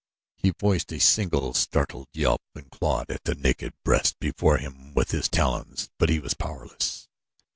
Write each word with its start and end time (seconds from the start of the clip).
He 0.35 0.49
voiced 0.59 0.91
a 0.91 0.99
single 0.99 1.53
startled 1.53 2.07
yelp 2.11 2.41
and 2.55 2.71
clawed 2.71 3.11
at 3.11 3.23
the 3.23 3.35
naked 3.35 3.73
breast 3.85 4.17
before 4.19 4.57
him 4.57 4.95
with 4.95 5.11
his 5.11 5.29
talons; 5.29 5.91
but 5.99 6.09
he 6.09 6.17
was 6.19 6.33
powerless. 6.33 7.07